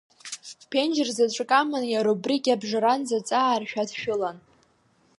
Ԥенџьыр 0.69 1.09
заҵәык 1.15 1.51
аман, 1.59 1.85
иара 1.93 2.09
убригьы 2.13 2.51
абжаранӡа 2.53 3.15
аҵааршә 3.19 3.75
адшәылан. 3.81 4.37